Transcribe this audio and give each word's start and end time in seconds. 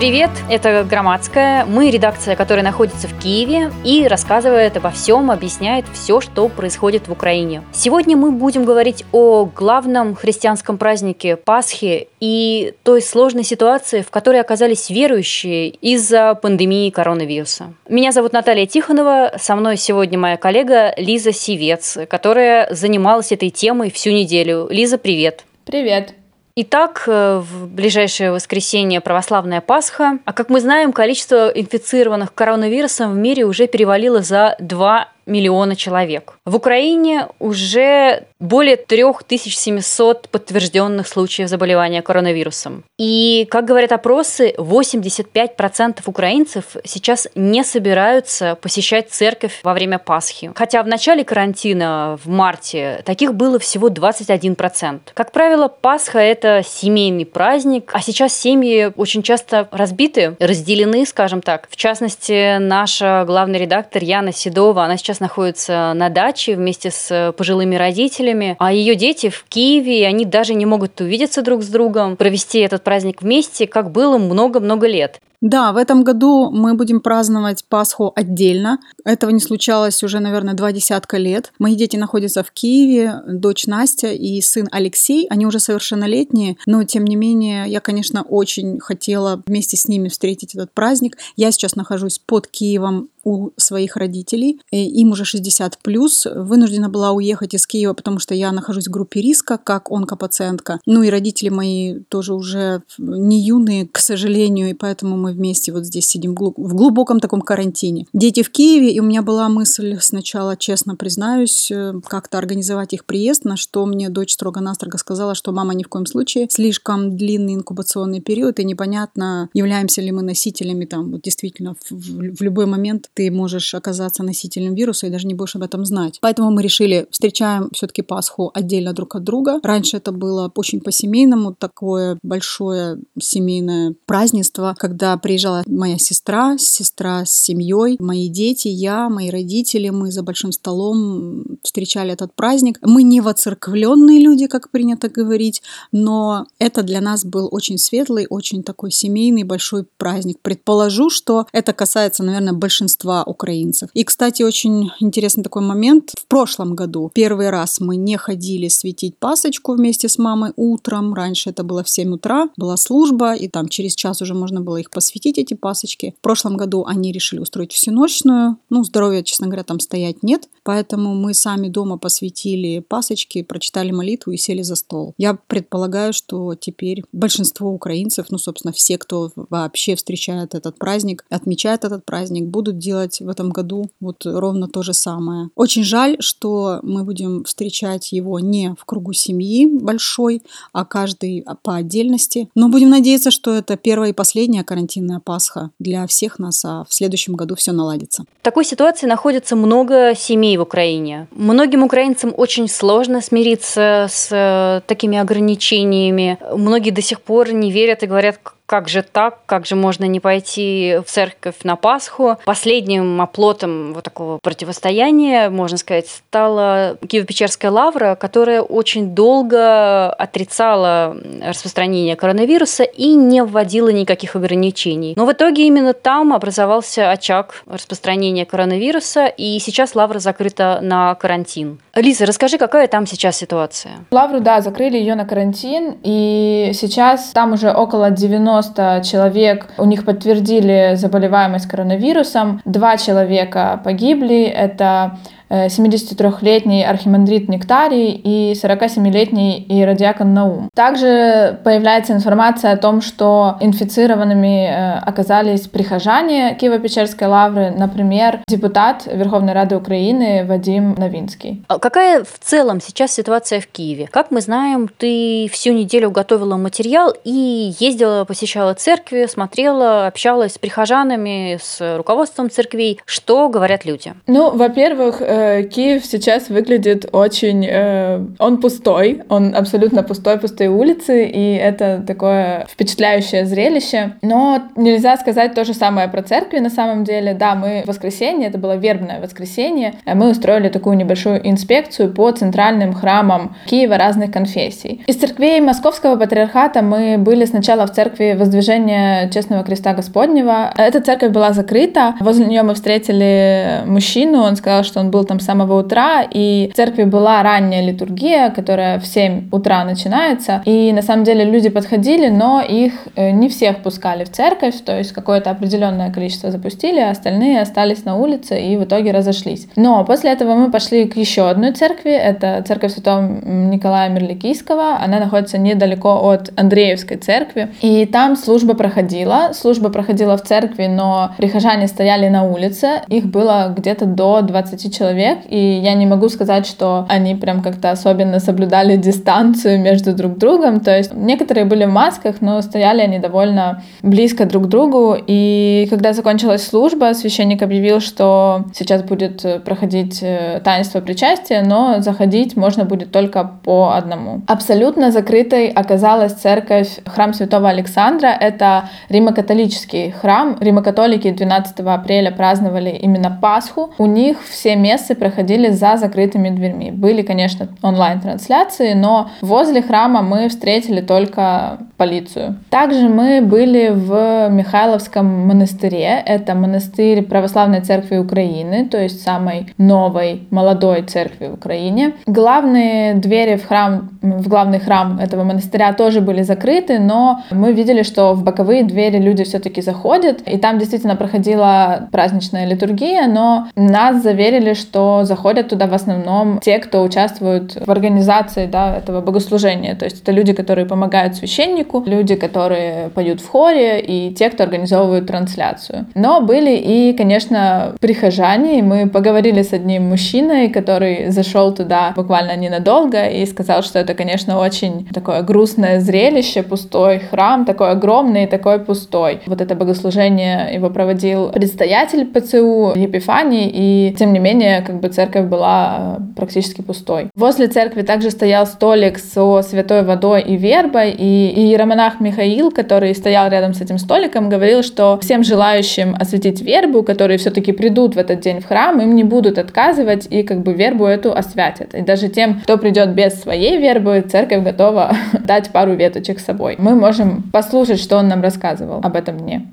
привет! 0.00 0.30
Это 0.48 0.82
Громадская. 0.88 1.66
Мы 1.66 1.90
редакция, 1.90 2.34
которая 2.34 2.64
находится 2.64 3.06
в 3.06 3.20
Киеве 3.20 3.70
и 3.84 4.08
рассказывает 4.08 4.74
обо 4.78 4.90
всем, 4.90 5.30
объясняет 5.30 5.84
все, 5.92 6.22
что 6.22 6.48
происходит 6.48 7.06
в 7.06 7.12
Украине. 7.12 7.62
Сегодня 7.72 8.16
мы 8.16 8.30
будем 8.30 8.64
говорить 8.64 9.04
о 9.12 9.44
главном 9.44 10.14
христианском 10.14 10.78
празднике 10.78 11.36
Пасхи 11.36 12.08
и 12.18 12.72
той 12.82 13.02
сложной 13.02 13.44
ситуации, 13.44 14.00
в 14.00 14.08
которой 14.08 14.40
оказались 14.40 14.88
верующие 14.88 15.68
из-за 15.68 16.34
пандемии 16.34 16.88
коронавируса. 16.88 17.74
Меня 17.86 18.12
зовут 18.12 18.32
Наталья 18.32 18.64
Тихонова, 18.64 19.34
со 19.38 19.54
мной 19.54 19.76
сегодня 19.76 20.18
моя 20.18 20.38
коллега 20.38 20.94
Лиза 20.96 21.32
Сивец, 21.32 21.98
которая 22.08 22.72
занималась 22.72 23.32
этой 23.32 23.50
темой 23.50 23.90
всю 23.90 24.12
неделю. 24.12 24.66
Лиза, 24.70 24.96
привет! 24.96 25.44
Привет! 25.66 26.14
Итак, 26.62 27.04
э, 27.06 27.38
в 27.38 27.68
ближайшее 27.68 28.32
воскресенье 28.32 29.00
православная 29.00 29.62
Пасха. 29.62 30.18
А 30.26 30.34
как 30.34 30.50
мы 30.50 30.60
знаем, 30.60 30.92
количество 30.92 31.48
инфицированных 31.48 32.34
коронавирусом 32.34 33.12
в 33.12 33.16
мире 33.16 33.46
уже 33.46 33.66
перевалило 33.66 34.20
за 34.20 34.56
2 34.58 35.08
миллиона 35.30 35.76
человек. 35.76 36.34
В 36.44 36.56
Украине 36.56 37.28
уже 37.38 38.24
более 38.40 38.76
3700 38.76 40.28
подтвержденных 40.28 41.06
случаев 41.06 41.48
заболевания 41.48 42.02
коронавирусом. 42.02 42.84
И, 42.98 43.46
как 43.50 43.66
говорят 43.66 43.92
опросы, 43.92 44.54
85% 44.56 46.00
украинцев 46.06 46.64
сейчас 46.84 47.28
не 47.34 47.62
собираются 47.62 48.56
посещать 48.60 49.10
церковь 49.10 49.60
во 49.62 49.74
время 49.74 49.98
Пасхи. 49.98 50.50
Хотя 50.54 50.82
в 50.82 50.86
начале 50.86 51.24
карантина, 51.24 52.18
в 52.24 52.28
марте, 52.28 53.02
таких 53.04 53.34
было 53.34 53.58
всего 53.58 53.90
21%. 53.90 55.00
Как 55.14 55.32
правило, 55.32 55.68
Пасха– 55.68 56.18
это 56.20 56.62
семейный 56.66 57.26
праздник, 57.26 57.90
а 57.92 58.00
сейчас 58.00 58.34
семьи 58.34 58.90
очень 58.96 59.22
часто 59.22 59.68
разбиты, 59.70 60.36
разделены, 60.40 61.04
скажем 61.06 61.42
так. 61.42 61.68
В 61.70 61.76
частности, 61.76 62.58
наша 62.58 63.24
главный 63.26 63.58
редактор 63.58 64.02
Яна 64.02 64.32
Седова, 64.32 64.84
она 64.84 64.96
сейчас 64.96 65.19
находится 65.20 65.92
на 65.94 66.08
даче 66.08 66.56
вместе 66.56 66.90
с 66.90 67.32
пожилыми 67.36 67.76
родителями, 67.76 68.56
а 68.58 68.72
ее 68.72 68.94
дети 68.94 69.28
в 69.28 69.44
Киеве, 69.48 70.00
и 70.00 70.04
они 70.04 70.24
даже 70.24 70.54
не 70.54 70.66
могут 70.66 71.00
увидеться 71.00 71.42
друг 71.42 71.62
с 71.62 71.68
другом, 71.68 72.16
провести 72.16 72.60
этот 72.60 72.82
праздник 72.82 73.22
вместе, 73.22 73.66
как 73.66 73.90
было 73.90 74.18
много-много 74.18 74.86
лет. 74.86 75.20
Да, 75.40 75.72
в 75.72 75.78
этом 75.78 76.04
году 76.04 76.50
мы 76.50 76.74
будем 76.74 77.00
праздновать 77.00 77.64
Пасху 77.64 78.12
отдельно. 78.14 78.78
Этого 79.04 79.30
не 79.30 79.40
случалось 79.40 80.02
уже, 80.02 80.20
наверное, 80.20 80.52
два 80.52 80.70
десятка 80.70 81.16
лет. 81.16 81.52
Мои 81.58 81.76
дети 81.76 81.96
находятся 81.96 82.42
в 82.42 82.50
Киеве, 82.50 83.22
дочь 83.26 83.66
Настя 83.66 84.12
и 84.12 84.40
сын 84.42 84.68
Алексей. 84.70 85.26
Они 85.30 85.46
уже 85.46 85.58
совершеннолетние, 85.58 86.58
но 86.66 86.84
тем 86.84 87.04
не 87.04 87.16
менее 87.16 87.64
я, 87.68 87.80
конечно, 87.80 88.22
очень 88.22 88.80
хотела 88.80 89.42
вместе 89.46 89.78
с 89.78 89.88
ними 89.88 90.08
встретить 90.08 90.54
этот 90.54 90.72
праздник. 90.72 91.16
Я 91.36 91.52
сейчас 91.52 91.74
нахожусь 91.74 92.18
под 92.18 92.46
Киевом 92.46 93.08
у 93.24 93.50
своих 93.56 93.96
родителей. 93.96 94.60
Им 94.70 95.12
уже 95.12 95.24
60 95.24 95.78
плюс. 95.78 96.26
Вынуждена 96.26 96.88
была 96.88 97.12
уехать 97.12 97.54
из 97.54 97.66
Киева, 97.66 97.92
потому 97.92 98.18
что 98.18 98.34
я 98.34 98.50
нахожусь 98.52 98.88
в 98.88 98.90
группе 98.90 99.20
риска, 99.20 99.58
как 99.58 99.90
онкопациентка. 99.90 100.80
Ну 100.86 101.02
и 101.02 101.10
родители 101.10 101.50
мои 101.50 102.00
тоже 102.08 102.34
уже 102.34 102.82
не 102.98 103.40
юные, 103.40 103.86
к 103.86 103.98
сожалению, 103.98 104.70
и 104.70 104.74
поэтому 104.74 105.16
мы 105.16 105.29
вместе 105.30 105.72
вот 105.72 105.84
здесь 105.84 106.06
сидим 106.06 106.34
в 106.34 106.74
глубоком 106.74 107.20
таком 107.20 107.40
карантине. 107.40 108.06
Дети 108.12 108.42
в 108.42 108.50
Киеве, 108.50 108.92
и 108.92 109.00
у 109.00 109.04
меня 109.04 109.22
была 109.22 109.48
мысль 109.48 109.98
сначала, 110.00 110.56
честно 110.56 110.96
признаюсь, 110.96 111.70
э, 111.70 111.94
как-то 112.06 112.38
организовать 112.38 112.92
их 112.92 113.04
приезд, 113.04 113.44
на 113.44 113.56
что 113.56 113.86
мне 113.86 114.08
дочь 114.08 114.32
строго-настрого 114.32 114.96
сказала, 114.96 115.34
что 115.34 115.52
мама 115.52 115.74
ни 115.74 115.82
в 115.82 115.88
коем 115.88 116.06
случае, 116.06 116.48
слишком 116.50 117.16
длинный 117.16 117.54
инкубационный 117.54 118.20
период, 118.20 118.58
и 118.60 118.64
непонятно, 118.64 119.48
являемся 119.54 120.00
ли 120.00 120.12
мы 120.12 120.22
носителями 120.22 120.84
там 120.84 121.12
вот 121.12 121.22
действительно 121.22 121.74
в, 121.74 121.92
в, 121.92 122.42
любой 122.42 122.66
момент 122.66 123.10
ты 123.14 123.30
можешь 123.30 123.74
оказаться 123.74 124.22
носителем 124.22 124.74
вируса 124.74 125.06
и 125.06 125.10
даже 125.10 125.26
не 125.26 125.34
будешь 125.34 125.56
об 125.56 125.62
этом 125.62 125.84
знать. 125.84 126.18
Поэтому 126.20 126.50
мы 126.50 126.62
решили, 126.62 127.06
встречаем 127.10 127.70
все-таки 127.72 128.02
Пасху 128.02 128.50
отдельно 128.54 128.92
друг 128.92 129.16
от 129.16 129.24
друга. 129.24 129.60
Раньше 129.62 129.96
это 129.96 130.12
было 130.12 130.50
очень 130.54 130.80
по-семейному, 130.80 131.54
такое 131.54 132.18
большое 132.22 132.98
семейное 133.20 133.94
празднество, 134.06 134.74
когда 134.78 135.16
приезжала 135.20 135.62
моя 135.66 135.98
сестра, 135.98 136.58
сестра 136.58 137.24
с 137.24 137.32
семьей, 137.32 137.96
мои 138.00 138.28
дети, 138.28 138.68
я, 138.68 139.08
мои 139.08 139.30
родители, 139.30 139.90
мы 139.90 140.10
за 140.10 140.22
большим 140.22 140.52
столом 140.52 141.44
встречали 141.62 142.12
этот 142.12 142.34
праздник. 142.34 142.78
Мы 142.82 143.02
не 143.02 143.20
воцерквленные 143.20 144.18
люди, 144.20 144.46
как 144.46 144.70
принято 144.70 145.08
говорить, 145.08 145.62
но 145.92 146.46
это 146.58 146.82
для 146.82 147.00
нас 147.00 147.24
был 147.24 147.48
очень 147.50 147.78
светлый, 147.78 148.26
очень 148.28 148.62
такой 148.62 148.90
семейный 148.90 149.44
большой 149.44 149.84
праздник. 149.96 150.38
Предположу, 150.42 151.10
что 151.10 151.46
это 151.52 151.72
касается, 151.72 152.22
наверное, 152.22 152.52
большинства 152.52 153.22
украинцев. 153.24 153.90
И, 153.94 154.04
кстати, 154.04 154.42
очень 154.42 154.90
интересный 155.00 155.44
такой 155.44 155.62
момент. 155.62 156.12
В 156.18 156.26
прошлом 156.26 156.74
году 156.74 157.10
первый 157.14 157.50
раз 157.50 157.80
мы 157.80 157.96
не 157.96 158.16
ходили 158.16 158.68
светить 158.68 159.16
пасочку 159.18 159.74
вместе 159.74 160.08
с 160.08 160.18
мамой 160.18 160.52
утром. 160.56 161.14
Раньше 161.14 161.50
это 161.50 161.62
было 161.62 161.84
в 161.84 161.88
7 161.88 162.14
утра, 162.14 162.48
была 162.56 162.76
служба, 162.76 163.34
и 163.34 163.48
там 163.48 163.68
через 163.68 163.94
час 163.94 164.22
уже 164.22 164.34
можно 164.34 164.60
было 164.60 164.76
их 164.76 164.90
посветить, 165.10 165.38
эти 165.38 165.54
пасочки. 165.54 166.14
В 166.18 166.22
прошлом 166.22 166.56
году 166.56 166.84
они 166.86 167.10
решили 167.10 167.40
устроить 167.40 167.72
всеночную. 167.72 168.58
Ну, 168.70 168.84
здоровья, 168.84 169.22
честно 169.22 169.48
говоря, 169.48 169.64
там 169.64 169.80
стоять 169.80 170.22
нет. 170.22 170.48
Поэтому 170.62 171.14
мы 171.14 171.34
сами 171.34 171.68
дома 171.68 171.98
посвятили 171.98 172.78
пасочки, 172.78 173.42
прочитали 173.42 173.90
молитву 173.90 174.30
и 174.30 174.36
сели 174.36 174.62
за 174.62 174.76
стол. 174.76 175.14
Я 175.18 175.34
предполагаю, 175.34 176.12
что 176.12 176.54
теперь 176.54 177.02
большинство 177.12 177.70
украинцев, 177.70 178.26
ну, 178.30 178.38
собственно, 178.38 178.72
все, 178.72 178.98
кто 178.98 179.32
вообще 179.34 179.96
встречает 179.96 180.54
этот 180.54 180.78
праздник, 180.78 181.24
отмечает 181.28 181.84
этот 181.84 182.04
праздник, 182.04 182.46
будут 182.46 182.78
делать 182.78 183.20
в 183.20 183.28
этом 183.28 183.50
году 183.50 183.90
вот 184.00 184.24
ровно 184.24 184.68
то 184.68 184.82
же 184.82 184.94
самое. 184.94 185.50
Очень 185.56 185.82
жаль, 185.82 186.18
что 186.20 186.78
мы 186.82 187.02
будем 187.02 187.42
встречать 187.44 188.12
его 188.12 188.38
не 188.38 188.76
в 188.78 188.84
кругу 188.84 189.12
семьи 189.12 189.66
большой, 189.66 190.42
а 190.72 190.84
каждый 190.84 191.44
по 191.62 191.74
отдельности. 191.74 192.48
Но 192.54 192.68
будем 192.68 192.90
надеяться, 192.90 193.32
что 193.32 193.52
это 193.54 193.76
первая 193.76 194.10
и 194.10 194.14
последняя 194.14 194.62
карантинная 195.00 195.20
Пасха 195.20 195.70
для 195.78 196.06
всех 196.06 196.38
нас, 196.38 196.64
а 196.64 196.84
в 196.88 196.92
следующем 196.94 197.34
году 197.34 197.54
все 197.54 197.72
наладится. 197.72 198.24
В 198.40 198.44
такой 198.44 198.64
ситуации 198.64 199.06
находится 199.06 199.56
много 199.56 200.14
семей 200.14 200.56
в 200.56 200.62
Украине. 200.62 201.26
Многим 201.30 201.82
украинцам 201.82 202.32
очень 202.36 202.68
сложно 202.68 203.20
смириться 203.20 204.06
с 204.10 204.28
э, 204.30 204.80
такими 204.86 205.18
ограничениями. 205.18 206.38
Многие 206.54 206.90
до 206.90 207.02
сих 207.02 207.20
пор 207.20 207.52
не 207.52 207.70
верят 207.70 208.02
и 208.02 208.06
говорят, 208.06 208.38
как 208.70 208.88
же 208.88 209.02
так, 209.02 209.40
как 209.46 209.66
же 209.66 209.74
можно 209.74 210.04
не 210.04 210.20
пойти 210.20 211.00
в 211.04 211.10
церковь 211.10 211.56
на 211.64 211.74
Пасху. 211.74 212.36
Последним 212.44 213.20
оплотом 213.20 213.92
вот 213.94 214.04
такого 214.04 214.38
противостояния, 214.40 215.50
можно 215.50 215.76
сказать, 215.76 216.06
стала 216.06 216.96
Киево-Печерская 217.02 217.68
лавра, 217.68 218.14
которая 218.14 218.62
очень 218.62 219.12
долго 219.12 220.12
отрицала 220.12 221.16
распространение 221.42 222.14
коронавируса 222.14 222.84
и 222.84 223.14
не 223.14 223.42
вводила 223.42 223.88
никаких 223.88 224.36
ограничений. 224.36 225.14
Но 225.16 225.26
в 225.26 225.32
итоге 225.32 225.66
именно 225.66 225.92
там 225.92 226.32
образовался 226.32 227.10
очаг 227.10 227.64
распространения 227.66 228.46
коронавируса, 228.46 229.26
и 229.26 229.58
сейчас 229.58 229.96
лавра 229.96 230.20
закрыта 230.20 230.78
на 230.80 231.16
карантин. 231.16 231.80
Лиза, 231.96 232.24
расскажи, 232.24 232.56
какая 232.56 232.86
там 232.86 233.08
сейчас 233.08 233.36
ситуация? 233.36 234.04
Лавру, 234.12 234.38
да, 234.38 234.60
закрыли 234.60 234.96
ее 234.96 235.16
на 235.16 235.24
карантин, 235.24 235.96
и 236.04 236.70
сейчас 236.72 237.30
там 237.30 237.54
уже 237.54 237.72
около 237.72 238.10
90 238.10 238.59
90 238.60 239.02
человек, 239.04 239.66
у 239.78 239.84
них 239.84 240.04
подтвердили 240.04 240.92
заболеваемость 240.94 241.66
коронавирусом, 241.68 242.60
два 242.64 242.96
человека 242.96 243.80
погибли, 243.84 244.44
это 244.44 245.18
73-летний 245.50 246.84
архимандрит 246.84 247.48
Нектарий 247.48 248.10
и 248.12 248.52
47-летний 248.52 249.66
иеродиакон 249.68 250.32
Наум. 250.32 250.68
Также 250.74 251.58
появляется 251.64 252.12
информация 252.12 252.72
о 252.72 252.76
том, 252.76 253.00
что 253.00 253.56
инфицированными 253.60 254.66
э, 254.66 254.98
оказались 254.98 255.68
прихожане 255.68 256.56
Киево-Печерской 256.60 257.26
лавры, 257.26 257.70
например, 257.70 258.40
депутат 258.48 259.06
Верховной 259.06 259.52
Рады 259.52 259.76
Украины 259.76 260.44
Вадим 260.46 260.94
Новинский. 260.94 261.64
А 261.68 261.78
какая 261.78 262.24
в 262.24 262.38
целом 262.40 262.80
сейчас 262.80 263.12
ситуация 263.12 263.60
в 263.60 263.66
Киеве? 263.66 264.08
Как 264.10 264.30
мы 264.30 264.40
знаем, 264.40 264.88
ты 264.88 265.48
всю 265.52 265.72
неделю 265.72 266.10
готовила 266.10 266.56
материал 266.56 267.12
и 267.24 267.72
ездила, 267.78 268.24
посещала 268.24 268.74
церкви, 268.74 269.26
смотрела, 269.26 270.06
общалась 270.06 270.54
с 270.54 270.58
прихожанами, 270.58 271.58
с 271.62 271.96
руководством 271.96 272.50
церквей. 272.50 273.00
Что 273.04 273.48
говорят 273.48 273.84
люди? 273.84 274.14
Ну, 274.26 274.50
во-первых, 274.50 275.20
э, 275.40 275.62
Киев 275.64 276.04
сейчас 276.04 276.48
выглядит 276.48 277.08
очень... 277.12 277.66
Э, 277.68 278.24
он 278.38 278.60
пустой, 278.60 279.22
он 279.28 279.54
абсолютно 279.54 280.02
пустой, 280.02 280.38
пустые 280.38 280.70
улицы, 280.70 281.26
и 281.26 281.54
это 281.54 282.02
такое 282.06 282.66
впечатляющее 282.70 283.46
зрелище. 283.46 284.12
Но 284.22 284.62
нельзя 284.76 285.16
сказать 285.16 285.54
то 285.54 285.64
же 285.64 285.74
самое 285.74 286.08
про 286.08 286.22
церкви 286.22 286.58
на 286.58 286.70
самом 286.70 287.04
деле. 287.04 287.34
Да, 287.34 287.54
мы 287.54 287.82
в 287.84 287.88
воскресенье, 287.88 288.48
это 288.48 288.58
было 288.58 288.76
вербное 288.76 289.20
воскресенье, 289.20 289.94
э, 290.04 290.14
мы 290.14 290.30
устроили 290.30 290.68
такую 290.68 290.96
небольшую 290.96 291.46
инспекцию 291.48 292.12
по 292.12 292.30
центральным 292.32 292.92
храмам 292.92 293.56
Киева 293.66 293.96
разных 293.96 294.32
конфессий. 294.32 295.02
Из 295.06 295.16
церквей 295.16 295.60
Московского 295.60 296.16
патриархата 296.16 296.82
мы 296.82 297.16
были 297.18 297.44
сначала 297.44 297.86
в 297.86 297.92
церкви 297.92 298.36
Воздвижения 298.38 299.28
Честного 299.30 299.64
Креста 299.64 299.94
Господнего. 299.94 300.72
Эта 300.76 301.00
церковь 301.00 301.32
была 301.32 301.52
закрыта. 301.52 302.14
Возле 302.20 302.46
нее 302.46 302.62
мы 302.62 302.74
встретили 302.74 303.82
мужчину, 303.86 304.42
он 304.42 304.56
сказал, 304.56 304.84
что 304.84 305.00
он 305.00 305.10
был 305.10 305.24
там 305.30 305.38
с 305.38 305.44
самого 305.44 305.78
утра, 305.78 306.22
и 306.28 306.68
в 306.72 306.76
церкви 306.76 307.04
была 307.04 307.40
ранняя 307.44 307.82
литургия, 307.86 308.50
которая 308.50 308.98
в 308.98 309.06
7 309.06 309.50
утра 309.52 309.84
начинается, 309.84 310.60
и 310.64 310.92
на 310.92 311.02
самом 311.02 311.22
деле 311.22 311.44
люди 311.44 311.68
подходили, 311.68 312.28
но 312.28 312.60
их 312.60 312.92
э, 313.14 313.30
не 313.30 313.48
всех 313.48 313.84
пускали 313.84 314.24
в 314.24 314.32
церковь, 314.32 314.74
то 314.84 314.98
есть 314.98 315.12
какое-то 315.12 315.50
определенное 315.50 316.10
количество 316.10 316.50
запустили, 316.50 316.98
а 316.98 317.10
остальные 317.10 317.60
остались 317.60 318.04
на 318.04 318.16
улице 318.16 318.60
и 318.60 318.76
в 318.76 318.82
итоге 318.82 319.12
разошлись. 319.12 319.68
Но 319.76 320.04
после 320.04 320.32
этого 320.32 320.56
мы 320.56 320.72
пошли 320.72 321.04
к 321.04 321.16
еще 321.16 321.48
одной 321.48 321.72
церкви, 321.74 322.10
это 322.10 322.64
церковь 322.66 322.92
Святого 322.94 323.20
Николая 323.22 324.08
Мерликийского, 324.08 324.96
она 325.00 325.20
находится 325.20 325.58
недалеко 325.58 326.28
от 326.28 326.50
Андреевской 326.58 327.18
церкви, 327.18 327.68
и 327.82 328.04
там 328.04 328.34
служба 328.34 328.74
проходила, 328.74 329.52
служба 329.52 329.90
проходила 329.90 330.36
в 330.36 330.42
церкви, 330.42 330.86
но 330.86 331.30
прихожане 331.36 331.86
стояли 331.86 332.28
на 332.28 332.42
улице, 332.42 333.02
их 333.06 333.26
было 333.26 333.72
где-то 333.76 334.06
до 334.06 334.40
20 334.42 334.92
человек, 334.92 335.19
и 335.48 335.56
я 335.56 335.94
не 335.94 336.06
могу 336.06 336.28
сказать, 336.28 336.66
что 336.66 337.06
они 337.08 337.34
прям 337.34 337.62
как-то 337.62 337.90
особенно 337.90 338.40
соблюдали 338.40 338.96
дистанцию 338.96 339.80
между 339.80 340.14
друг 340.14 340.38
другом, 340.38 340.80
то 340.80 340.96
есть 340.96 341.14
некоторые 341.14 341.64
были 341.64 341.84
в 341.84 341.90
масках, 341.90 342.36
но 342.40 342.60
стояли 342.62 343.00
они 343.00 343.18
довольно 343.18 343.82
близко 344.02 344.44
друг 344.46 344.64
к 344.64 344.66
другу, 344.66 345.16
и 345.26 345.86
когда 345.90 346.12
закончилась 346.12 346.66
служба, 346.66 347.12
священник 347.14 347.62
объявил, 347.62 348.00
что 348.00 348.64
сейчас 348.74 349.02
будет 349.02 349.64
проходить 349.64 350.20
э, 350.22 350.60
таинство 350.64 351.00
причастия, 351.00 351.62
но 351.62 352.00
заходить 352.00 352.56
можно 352.56 352.84
будет 352.84 353.12
только 353.12 353.50
по 353.64 353.92
одному. 353.94 354.42
Абсолютно 354.46 355.10
закрытой 355.10 355.68
оказалась 355.68 356.32
церковь, 356.32 356.98
храм 357.06 357.34
Святого 357.34 357.68
Александра, 357.68 358.28
это 358.28 358.90
римокатолический 359.08 360.10
храм, 360.10 360.56
римокатолики 360.60 361.30
12 361.30 361.80
апреля 361.80 362.30
праздновали 362.30 362.90
именно 362.90 363.36
Пасху, 363.40 363.92
у 363.98 364.06
них 364.06 364.38
все 364.48 364.76
мессы 364.76 365.09
проходили 365.14 365.70
за 365.70 365.96
закрытыми 365.96 366.50
дверьми. 366.50 366.90
Были, 366.90 367.22
конечно, 367.22 367.68
онлайн-трансляции, 367.82 368.94
но 368.94 369.30
возле 369.40 369.82
храма 369.82 370.22
мы 370.22 370.48
встретили 370.48 371.00
только 371.00 371.78
полицию. 371.96 372.56
Также 372.70 373.08
мы 373.08 373.42
были 373.42 373.90
в 373.90 374.48
Михайловском 374.48 375.26
монастыре. 375.46 376.22
Это 376.24 376.54
монастырь 376.54 377.22
Православной 377.22 377.80
Церкви 377.82 378.16
Украины, 378.16 378.88
то 378.88 378.98
есть 378.98 379.22
самой 379.22 379.74
новой, 379.76 380.46
молодой 380.50 381.02
церкви 381.02 381.48
в 381.48 381.54
Украине. 381.54 382.14
Главные 382.26 383.14
двери 383.14 383.56
в 383.56 383.66
храм, 383.66 384.10
в 384.22 384.48
главный 384.48 384.80
храм 384.80 385.18
этого 385.18 385.44
монастыря 385.44 385.92
тоже 385.92 386.20
были 386.20 386.42
закрыты, 386.42 386.98
но 386.98 387.42
мы 387.50 387.72
видели, 387.72 388.02
что 388.02 388.32
в 388.34 388.44
боковые 388.44 388.84
двери 388.84 389.18
люди 389.18 389.44
все-таки 389.44 389.82
заходят, 389.82 390.40
и 390.46 390.56
там 390.56 390.78
действительно 390.78 391.16
проходила 391.16 392.08
праздничная 392.12 392.66
литургия, 392.66 393.26
но 393.26 393.66
нас 393.76 394.22
заверили, 394.22 394.74
что 394.74 394.99
заходят 395.24 395.68
туда 395.68 395.86
в 395.86 395.94
основном 395.94 396.60
те, 396.60 396.78
кто 396.78 397.02
участвует 397.02 397.76
в 397.86 397.90
организации 397.90 398.66
да, 398.66 398.96
этого 398.96 399.20
богослужения. 399.20 399.94
То 399.94 400.04
есть 400.04 400.22
это 400.22 400.32
люди, 400.32 400.52
которые 400.52 400.86
помогают 400.86 401.36
священнику, 401.36 402.02
люди, 402.06 402.34
которые 402.34 403.10
поют 403.10 403.40
в 403.40 403.48
хоре, 403.48 404.00
и 404.00 404.34
те, 404.34 404.50
кто 404.50 404.64
организовывают 404.64 405.26
трансляцию. 405.26 406.06
Но 406.14 406.40
были 406.40 406.76
и, 406.76 407.12
конечно, 407.16 407.94
прихожане. 408.00 408.82
Мы 408.82 409.08
поговорили 409.08 409.62
с 409.62 409.72
одним 409.72 410.08
мужчиной, 410.08 410.68
который 410.68 411.30
зашел 411.30 411.72
туда 411.74 412.12
буквально 412.16 412.56
ненадолго 412.56 413.26
и 413.26 413.46
сказал, 413.46 413.82
что 413.82 413.98
это, 413.98 414.14
конечно, 414.14 414.58
очень 414.58 415.08
такое 415.12 415.42
грустное 415.42 416.00
зрелище, 416.00 416.62
пустой 416.62 417.18
храм, 417.18 417.64
такой 417.64 417.90
огромный 417.90 418.44
и 418.44 418.46
такой 418.46 418.78
пустой. 418.78 419.40
Вот 419.46 419.60
это 419.60 419.74
богослужение 419.74 420.74
его 420.74 420.90
проводил 420.90 421.50
предстоятель 421.50 422.26
ПЦУ 422.26 422.92
Епифаний, 422.96 423.70
и 423.72 424.14
тем 424.18 424.32
не 424.32 424.38
менее, 424.38 424.79
как 424.80 425.00
бы 425.00 425.08
церковь 425.08 425.46
была 425.46 426.18
э, 426.18 426.34
практически 426.36 426.80
пустой. 426.80 427.30
Возле 427.34 427.66
церкви 427.66 428.02
также 428.02 428.30
стоял 428.30 428.66
столик 428.66 429.18
со 429.18 429.62
святой 429.62 430.02
водой 430.02 430.42
и 430.42 430.56
вербой, 430.56 431.10
и 431.10 431.52
иеромонах 431.66 432.20
Михаил, 432.20 432.70
который 432.70 433.14
стоял 433.14 433.50
рядом 433.50 433.74
с 433.74 433.80
этим 433.80 433.98
столиком, 433.98 434.48
говорил, 434.48 434.82
что 434.82 435.18
всем 435.20 435.44
желающим 435.44 436.14
осветить 436.18 436.60
вербу, 436.60 437.02
которые 437.02 437.38
все-таки 437.38 437.72
придут 437.72 438.14
в 438.14 438.18
этот 438.18 438.40
день 438.40 438.60
в 438.60 438.66
храм, 438.66 439.00
им 439.00 439.14
не 439.14 439.24
будут 439.24 439.58
отказывать 439.58 440.26
и 440.30 440.42
как 440.42 440.62
бы 440.62 440.72
вербу 440.72 441.04
эту 441.04 441.32
освятят. 441.32 441.94
И 441.94 442.02
даже 442.02 442.28
тем, 442.28 442.60
кто 442.60 442.78
придет 442.78 443.14
без 443.14 443.40
своей 443.40 443.78
вербы, 443.78 444.24
церковь 444.28 444.62
готова 444.62 445.12
дать 445.44 445.70
пару 445.70 445.94
веточек 445.94 446.40
с 446.40 446.44
собой. 446.44 446.76
Мы 446.78 446.94
можем 446.94 447.42
послушать, 447.52 448.00
что 448.00 448.16
он 448.16 448.28
нам 448.28 448.42
рассказывал 448.42 449.00
об 449.02 449.16
этом 449.16 449.38
дне. 449.38 449.70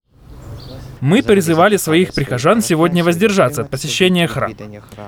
Мы 1.02 1.22
призывали 1.22 1.78
своих 1.78 2.14
прихожан 2.14 2.62
сегодня 2.62 3.04
воздержаться 3.04 3.62
от 3.62 3.70
посещения 3.70 4.28
храма. 4.28 4.56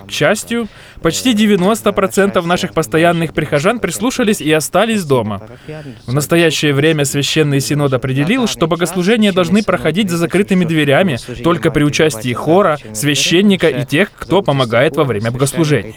К 0.06 0.10
счастью, 0.10 0.68
почти 1.02 1.34
90% 1.34 2.40
наших 2.46 2.74
постоянных 2.74 3.34
прихожан 3.34 3.80
прислушались 3.80 4.40
и 4.40 4.52
остались 4.52 5.04
дома. 5.04 5.42
В 6.06 6.12
настоящее 6.12 6.72
время 6.74 7.04
Священный 7.04 7.60
Синод 7.60 7.92
определил, 7.92 8.46
что 8.46 8.66
богослужения 8.66 9.32
должны 9.32 9.62
проходить 9.62 10.10
за 10.10 10.16
закрытыми 10.16 10.64
дверями 10.64 11.18
только 11.42 11.70
при 11.70 11.84
участии 11.84 12.32
хора, 12.32 12.78
священника 12.92 13.68
и 13.68 13.84
тех, 13.84 14.12
кто 14.12 14.42
помогает 14.42 14.96
во 14.96 15.04
время 15.04 15.30
богослужения. 15.30 15.94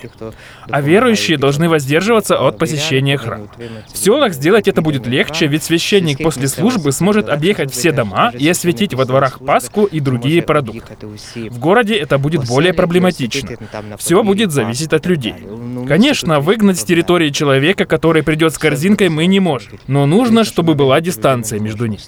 А 0.69 0.81
верующие 0.81 1.38
должны 1.38 1.69
воздерживаться 1.69 2.38
от 2.38 2.57
посещения 2.57 3.18
храма. 3.18 3.48
В 3.92 3.98
селах 3.98 4.34
сделать 4.34 4.68
это 4.68 4.81
будет 4.81 5.06
легче, 5.07 5.48
ведь 5.48 5.63
священник 5.63 6.18
после 6.19 6.48
службы 6.48 6.92
сможет 6.92 7.30
объехать 7.30 7.72
все 7.72 7.92
дома 7.92 8.31
и 8.38 8.48
осветить 8.48 8.94
во 8.94 9.06
дворах 9.06 9.39
Пасху 9.39 9.82
и 9.85 10.00
другие 10.00 10.41
продукты. 10.41 10.97
В 11.50 11.59
городе 11.59 11.95
это 11.95 12.18
будет 12.18 12.47
более 12.47 12.74
проблематично. 12.74 13.57
Все 13.97 14.24
будет 14.24 14.51
зависеть 14.51 14.94
от 14.94 15.06
людей. 15.06 15.35
Конечно, 15.88 16.39
выгнать 16.39 16.80
с 16.80 16.83
территории 16.83 17.30
человека, 17.30 17.85
который 17.85 18.24
придет 18.24 18.53
с 18.53 18.57
корзинкой, 18.57 19.09
мы 19.09 19.25
не 19.25 19.39
можем. 19.39 19.80
Но 19.88 20.06
нужно, 20.06 20.44
чтобы 20.44 20.75
была 20.75 21.01
дистанция 21.01 21.59
между 21.59 21.85
ними. 21.85 22.01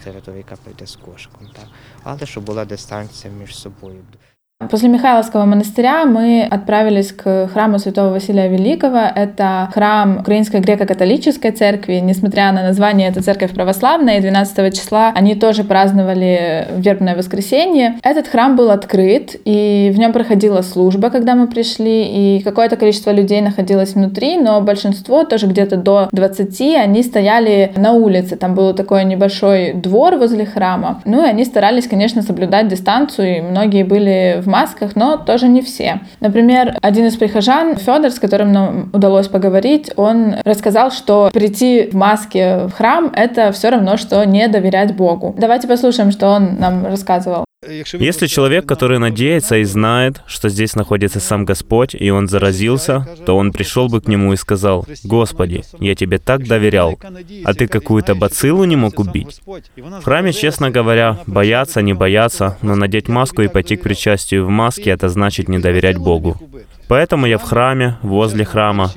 После 4.57 4.87
Михайловского 4.87 5.43
монастыря 5.43 6.05
мы 6.05 6.47
отправились 6.49 7.11
к 7.11 7.49
храму 7.51 7.77
святого 7.77 8.11
Василия 8.11 8.47
Великого. 8.47 9.01
Это 9.13 9.69
храм 9.73 10.19
Украинской 10.19 10.61
греко-католической 10.61 11.51
церкви. 11.51 11.95
Несмотря 11.95 12.53
на 12.53 12.63
название, 12.63 13.09
это 13.09 13.21
церковь 13.21 13.53
православная, 13.53 14.17
и 14.17 14.21
12 14.21 14.73
числа 14.73 15.11
они 15.13 15.35
тоже 15.35 15.65
праздновали 15.65 16.69
вербное 16.77 17.17
воскресенье. 17.17 17.97
Этот 18.01 18.29
храм 18.29 18.55
был 18.55 18.71
открыт, 18.71 19.35
и 19.43 19.91
в 19.93 19.99
нем 19.99 20.13
проходила 20.13 20.61
служба, 20.61 21.09
когда 21.09 21.35
мы 21.35 21.47
пришли, 21.47 22.37
и 22.37 22.41
какое-то 22.41 22.77
количество 22.77 23.11
людей 23.11 23.41
находилось 23.41 23.95
внутри, 23.95 24.37
но 24.37 24.61
большинство, 24.61 25.25
тоже 25.25 25.47
где-то 25.47 25.75
до 25.75 26.07
20, 26.13 26.61
они 26.77 27.03
стояли 27.03 27.73
на 27.75 27.91
улице. 27.91 28.37
Там 28.37 28.55
был 28.55 28.73
такой 28.73 29.03
небольшой 29.03 29.73
двор 29.73 30.15
возле 30.15 30.45
храма. 30.45 31.01
Ну 31.03 31.25
и 31.25 31.27
они 31.27 31.43
старались, 31.43 31.89
конечно, 31.89 32.21
соблюдать 32.21 32.69
дистанцию, 32.69 33.37
и 33.37 33.41
многие 33.41 33.83
были 33.83 34.43
в 34.45 34.47
масках, 34.47 34.95
но 34.95 35.17
тоже 35.17 35.47
не 35.47 35.61
все. 35.61 36.01
Например, 36.19 36.77
один 36.81 37.05
из 37.05 37.15
прихожан, 37.15 37.75
Федор, 37.75 38.11
с 38.11 38.19
которым 38.19 38.51
нам 38.51 38.89
удалось 38.93 39.27
поговорить, 39.27 39.91
он 39.95 40.35
рассказал, 40.43 40.91
что 40.91 41.29
прийти 41.33 41.89
в 41.91 41.95
маске 41.95 42.67
в 42.67 42.71
храм— 42.71 43.11
это 43.15 43.51
все 43.51 43.69
равно, 43.69 43.97
что 43.97 44.23
не 44.25 44.47
доверять 44.47 44.95
Богу. 44.95 45.35
Давайте 45.37 45.67
послушаем, 45.67 46.11
что 46.11 46.27
он 46.29 46.55
нам 46.59 46.85
рассказывал. 46.85 47.44
Если 47.93 48.27
человек, 48.27 48.65
который 48.65 48.99
надеется 48.99 49.57
и 49.57 49.63
знает, 49.63 50.21
что 50.27 50.49
здесь 50.49 50.75
находится 50.75 51.19
сам 51.19 51.45
Господь, 51.45 51.95
и 51.95 52.09
он 52.09 52.27
заразился, 52.27 53.07
то 53.25 53.35
он 53.37 53.51
пришел 53.51 53.87
бы 53.87 54.01
к 54.01 54.07
нему 54.07 54.33
и 54.33 54.37
сказал, 54.37 54.85
«Господи, 55.03 55.63
я 55.79 55.95
тебе 55.95 56.17
так 56.17 56.47
доверял, 56.47 56.99
а 57.43 57.53
ты 57.53 57.67
какую-то 57.67 58.15
бациллу 58.15 58.63
не 58.65 58.75
мог 58.75 58.99
убить?» 58.99 59.41
В 59.75 60.03
храме, 60.03 60.33
честно 60.33 60.69
говоря, 60.69 61.19
бояться, 61.27 61.81
не 61.81 61.93
бояться, 61.93 62.57
но 62.61 62.75
надеть 62.75 63.07
маску 63.07 63.41
и 63.41 63.47
пойти 63.47 63.75
к 63.75 63.81
причастию 63.81 64.45
в 64.45 64.49
маске— 64.49 64.89
это 64.91 65.09
значит 65.09 65.49
не 65.49 65.59
доверять 65.59 65.97
Богу. 65.97 66.39
Поэтому 66.87 67.25
я 67.25 67.37
в 67.37 67.43
храме, 67.43 67.97
возле 68.01 68.45
храма. 68.45 68.91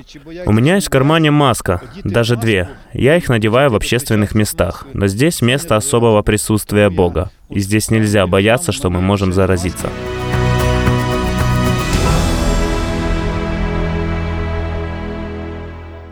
У 0.47 0.53
меня 0.53 0.77
есть 0.77 0.89
в 0.89 0.91
кармане 0.91 1.31
маска, 1.31 1.81
даже 2.05 2.37
две. 2.37 2.69
Я 2.93 3.17
их 3.17 3.29
надеваю 3.29 3.71
в 3.71 3.75
общественных 3.75 4.35
местах. 4.35 4.87
Но 4.93 5.07
здесь 5.07 5.43
место 5.43 5.77
особого 5.77 6.23
присутствия 6.23 6.91
Бога. 6.91 7.31
И 7.49 7.61
здесь 7.61 7.91
нельзя 7.91 8.27
бояться, 8.27 8.73
что 8.73 8.91
мы 8.91 9.01
можем 9.01 9.33
заразиться. 9.33 9.89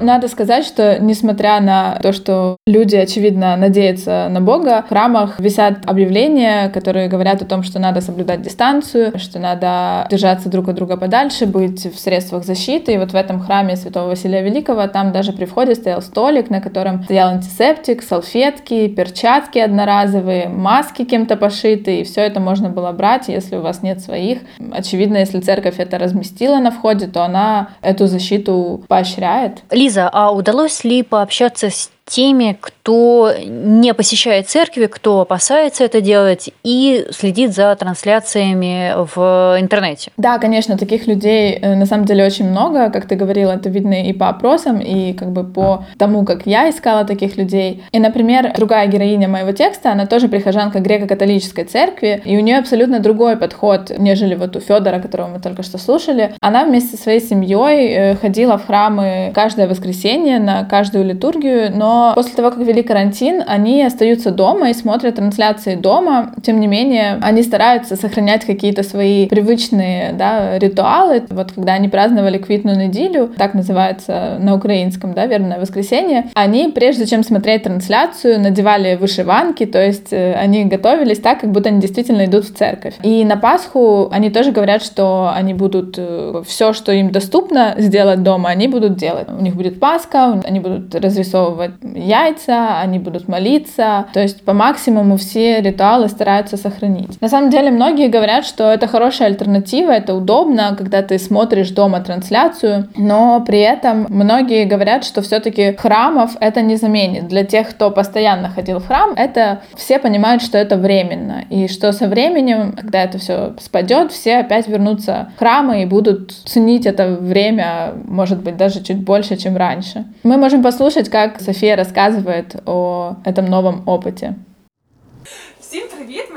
Надо 0.01 0.29
сказать, 0.29 0.65
что 0.65 0.99
несмотря 1.01 1.61
на 1.61 1.99
то, 2.03 2.13
что 2.13 2.59
люди, 2.67 2.97
очевидно, 2.97 3.57
надеются 3.57 4.29
на 4.31 4.41
Бога, 4.43 4.83
в 4.83 4.89
храмах 4.91 5.41
висят 5.41 5.79
объявления, 5.87 6.69
которые 6.69 7.09
говорят 7.09 7.41
о 7.41 7.47
том, 7.47 7.63
что 7.63 7.79
надо 7.79 8.03
соблюдать 8.03 8.43
дистанцию, 8.43 9.19
что 9.19 9.39
надо 9.39 10.07
держаться 10.11 10.51
друг 10.51 10.69
от 10.69 10.77
друга 10.77 10.99
подальше, 10.99 11.47
быть 11.47 11.87
в 11.87 11.99
средствах 11.99 12.45
защиты. 12.45 12.93
И 12.93 12.99
вот 12.99 13.13
в 13.13 13.15
этом 13.15 13.41
храме 13.41 13.77
Святого 13.77 14.09
Василия 14.09 14.43
Великого 14.43 14.87
там 14.87 15.13
даже 15.13 15.33
при 15.33 15.47
входе 15.47 15.75
стоял 15.75 16.03
столик, 16.03 16.51
на 16.51 16.61
котором 16.61 17.03
стоял 17.03 17.31
антисептик, 17.31 18.03
салфетки, 18.03 18.89
перчатки 18.89 19.59
одноразовые, 19.59 20.49
маски 20.49 21.05
кем-то 21.05 21.37
пошитые. 21.37 22.03
И 22.03 22.05
все 22.05 22.21
это 22.21 22.39
можно 22.39 22.69
было 22.69 22.93
брать, 22.93 23.29
если 23.29 23.57
у 23.57 23.63
вас 23.63 23.83
нет 23.83 24.01
своих. 24.01 24.41
Очевидно, 24.73 25.17
если 25.17 25.41
церковь 25.41 25.77
это 25.79 25.99
разместила 25.99 26.59
на 26.59 26.71
входе, 26.71 27.07
то 27.07 27.25
она 27.25 27.71
эту 27.81 28.07
защиту 28.07 28.85
поощряет. 28.89 29.63
Лиза, 29.87 30.09
а 30.13 30.33
удалось 30.33 30.83
ли 30.83 31.05
пообщаться 31.05 31.71
с 31.71 31.91
теми, 32.09 32.57
кто 32.61 33.33
не 33.45 33.93
посещает 33.93 34.49
церкви, 34.49 34.87
кто 34.87 35.23
опасается 35.23 35.85
это 35.85 36.01
делать 36.01 36.51
и 36.63 37.07
следит 37.11 37.53
за 37.53 37.75
трансляциями 37.75 38.93
в 39.15 39.57
интернете. 39.61 40.13
Да, 40.17 40.39
конечно, 40.39 40.79
таких 40.79 41.07
людей 41.09 41.59
э, 41.61 41.75
на 41.75 41.85
самом 41.85 42.05
деле 42.05 42.25
очень 42.25 42.49
много. 42.49 42.91
Как 42.91 43.07
ты 43.07 43.17
говорила, 43.17 43.53
это 43.53 43.69
видно 43.69 44.07
и 44.07 44.13
по 44.13 44.29
опросам, 44.29 44.79
и 44.79 45.13
как 45.15 45.33
бы 45.33 45.43
по 45.43 45.85
тому, 45.99 46.25
как 46.25 46.47
я 46.47 46.71
искала 46.71 47.05
таких 47.05 47.37
людей. 47.37 47.83
И, 47.91 47.99
например, 47.99 48.53
другая 48.57 48.87
героиня 48.87 49.29
моего 49.29 49.51
текста, 49.51 49.91
она 49.91 50.07
тоже 50.07 50.29
прихожанка 50.29 50.79
греко-католической 50.79 51.65
церкви, 51.65 52.23
и 52.25 52.37
у 52.37 52.41
нее 52.41 52.59
абсолютно 52.59 53.01
другой 53.01 53.37
подход, 53.37 53.91
нежели 53.99 54.37
вот 54.37 54.55
у 54.55 54.61
Федора, 54.61 55.01
которого 55.01 55.29
мы 55.29 55.41
только 55.41 55.65
что 55.65 55.79
слушали. 55.79 56.35
Она 56.41 56.65
вместе 56.65 56.97
со 56.97 57.03
своей 57.03 57.21
семьей 57.21 57.89
э, 57.89 58.15
ходила 58.15 58.59
в 58.59 58.67
храмы 58.67 59.33
каждое 59.35 59.67
воскресенье 59.67 60.39
на 60.39 60.65
каждую 60.65 61.05
литургию, 61.05 61.77
но 61.77 61.96
после 62.15 62.35
того, 62.35 62.51
как 62.51 62.61
ввели 62.61 62.83
карантин, 62.83 63.43
они 63.47 63.83
остаются 63.83 64.31
дома 64.31 64.71
и 64.71 64.75
смотрят 64.75 65.17
трансляции 65.17 65.75
дома. 65.75 66.33
Тем 66.43 66.61
не 66.61 66.67
менее, 66.67 67.19
они 67.23 67.43
стараются 67.43 67.97
сохранять 67.97 68.45
какие-то 68.45 68.83
свои 68.83 69.27
привычные 69.27 70.13
да, 70.13 70.59
ритуалы. 70.59 71.23
Вот 71.31 71.53
когда 71.53 71.75
они 71.75 71.89
праздновали 71.89 72.39
квитную 72.39 72.79
неделю, 72.79 73.31
так 73.37 73.55
называется 73.55 74.39
на 74.41 74.55
украинском, 74.55 75.15
да, 75.15 75.27
верное 75.27 75.59
воскресенье, 75.59 76.31
они, 76.35 76.69
прежде 76.69 77.07
чем 77.07 77.23
смотреть 77.23 77.65
трансляцию, 77.65 78.41
надевали 78.41 78.97
вышиванки, 78.97 79.67
то 79.67 79.85
есть 79.85 80.13
э, 80.13 80.35
они 80.35 80.65
готовились 80.65 81.19
так, 81.21 81.41
как 81.41 81.51
будто 81.51 81.69
они 81.69 81.81
действительно 81.81 82.25
идут 82.25 82.45
в 82.45 82.55
церковь. 82.55 82.95
И 83.03 83.25
на 83.25 83.37
Пасху 83.37 84.09
они 84.11 84.31
тоже 84.31 84.53
говорят, 84.53 84.83
что 84.83 85.31
они 85.35 85.55
будут 85.55 85.97
э, 85.99 86.43
все, 86.47 86.73
что 86.73 86.93
им 86.93 87.11
доступно 87.11 87.75
сделать 87.79 88.23
дома, 88.23 88.51
они 88.51 88.69
будут 88.69 88.97
делать. 88.97 89.29
У 89.29 89.43
них 89.43 89.55
будет 89.55 89.81
Пасха, 89.81 90.41
они 90.45 90.61
будут 90.61 90.95
разрисовывать 90.95 91.73
яйца, 91.95 92.79
они 92.81 92.99
будут 92.99 93.29
молиться. 93.29 94.07
То 94.13 94.21
есть 94.21 94.45
по 94.45 94.53
максимуму 94.53 95.17
все 95.17 95.61
ритуалы 95.61 96.09
стараются 96.09 96.57
сохранить. 96.57 97.21
На 97.21 97.29
самом 97.29 97.51
деле 97.51 97.71
многие 97.71 98.09
говорят, 98.09 98.45
что 98.45 98.73
это 98.73 98.87
хорошая 98.87 99.29
альтернатива, 99.29 99.93
это 99.93 100.15
удобно, 100.15 100.75
когда 100.77 101.03
ты 101.03 101.19
смотришь 101.19 101.71
дома 101.71 102.01
трансляцию, 102.01 102.89
но 102.97 103.43
при 103.47 103.61
этом 103.61 104.07
многие 104.09 104.65
говорят, 104.65 105.05
что 105.05 105.23
все-таки 105.23 105.75
храмов 105.77 106.37
это 106.41 106.63
не 106.63 106.77
заменит. 106.77 107.29
Для 107.29 107.45
тех, 107.45 107.71
кто 107.71 107.91
постоянно 107.91 108.49
ходил 108.49 108.79
в 108.79 108.87
храм, 108.87 109.13
это 109.17 109.61
все 109.75 109.99
понимают, 109.99 110.43
что 110.43 110.59
это 110.59 110.77
временно, 110.77 111.45
и 111.51 111.69
что 111.69 111.93
со 111.93 112.09
временем, 112.09 112.73
когда 112.73 113.03
это 113.03 113.19
все 113.19 113.55
спадет, 113.61 114.13
все 114.13 114.39
опять 114.39 114.69
вернутся 114.69 115.31
в 115.37 115.39
храмы 115.39 115.83
и 115.83 115.87
будут 115.87 116.33
ценить 116.33 116.87
это 116.87 117.09
время, 117.09 117.93
может 118.05 118.43
быть, 118.43 118.57
даже 118.57 118.83
чуть 118.83 118.99
больше, 118.99 119.37
чем 119.37 119.57
раньше. 119.57 120.05
Мы 120.23 120.37
можем 120.37 120.63
послушать, 120.63 121.09
как 121.09 121.41
София 121.41 121.76
рассказывает 121.77 122.57
о 122.67 123.17
этом 123.25 123.47
новом 123.47 123.83
опыте. 123.87 124.37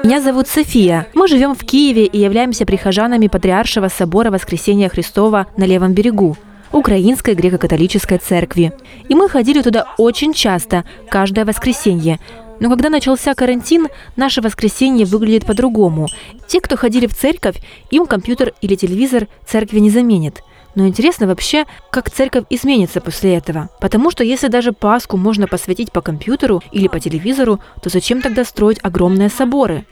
Меня 0.03 0.21
зовут 0.21 0.47
София. 0.47 1.07
Мы 1.13 1.27
живем 1.27 1.53
в 1.55 1.63
Киеве 1.65 2.05
и 2.05 2.19
являемся 2.19 2.65
прихожанами 2.65 3.27
Патриаршего 3.27 3.87
собора 3.87 4.31
Воскресения 4.31 4.89
Христова 4.89 5.47
на 5.57 5.65
левом 5.65 5.93
берегу. 5.93 6.35
Украинской 6.71 7.33
греко-католической 7.33 8.17
церкви. 8.17 8.73
И 9.07 9.15
мы 9.15 9.27
ходили 9.27 9.61
туда 9.61 9.85
очень 9.97 10.33
часто, 10.33 10.85
каждое 11.09 11.45
воскресенье. 11.45 12.19
Но 12.59 12.69
когда 12.69 12.89
начался 12.89 13.33
карантин, 13.33 13.87
наше 14.15 14.41
воскресенье 14.41 15.05
выглядит 15.05 15.45
по-другому. 15.45 16.07
Те, 16.47 16.61
кто 16.61 16.75
ходили 16.77 17.07
в 17.07 17.15
церковь, 17.15 17.61
им 17.89 18.05
компьютер 18.05 18.53
или 18.61 18.75
телевизор 18.75 19.27
церкви 19.47 19.79
не 19.79 19.89
заменит. 19.89 20.43
Но 20.75 20.87
интересно 20.87 21.27
вообще, 21.27 21.65
как 21.89 22.09
церковь 22.09 22.45
изменится 22.49 23.01
после 23.01 23.35
этого. 23.35 23.69
Потому 23.81 24.11
что 24.11 24.23
если 24.23 24.47
даже 24.47 24.71
Пасху 24.71 25.17
можно 25.17 25.47
посвятить 25.47 25.91
по 25.91 26.01
компьютеру 26.01 26.61
или 26.71 26.87
по 26.87 26.99
телевизору, 26.99 27.59
то 27.81 27.89
зачем 27.89 28.21
тогда 28.21 28.43
строить 28.45 28.79
огромные 28.83 29.29
соборы? 29.29 29.85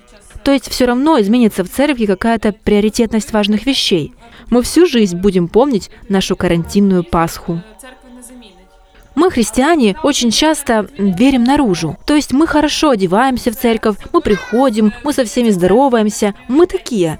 То 0.44 0.52
есть 0.52 0.70
все 0.70 0.86
равно 0.86 1.20
изменится 1.20 1.64
в 1.64 1.70
церкви 1.70 2.06
какая-то 2.06 2.54
приоритетность 2.54 3.34
важных 3.34 3.66
вещей. 3.66 4.14
Мы 4.50 4.62
всю 4.62 4.86
жизнь 4.86 5.18
будем 5.18 5.48
помнить 5.48 5.90
нашу 6.10 6.36
карантинную 6.36 7.04
Пасху. 7.04 7.62
Мы, 9.16 9.32
христиане, 9.32 9.98
очень 10.04 10.30
часто 10.30 10.88
верим 10.96 11.44
наружу. 11.44 11.98
То 12.06 12.16
есть 12.16 12.34
мы 12.34 12.46
хорошо 12.46 12.92
одеваемся 12.92 13.52
в 13.52 13.56
церковь, 13.56 13.98
мы 14.14 14.22
приходим, 14.22 14.94
мы 15.04 15.12
со 15.12 15.26
всеми 15.26 15.50
здороваемся, 15.50 16.36
мы 16.48 16.68
такие. 16.68 17.20